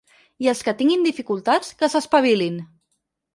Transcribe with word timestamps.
I 0.45 0.47
els 0.53 0.61
qui 0.67 0.73
tinguin 0.79 1.05
dificultats, 1.07 1.69
que 1.83 1.91
s’espavilin! 1.97 2.57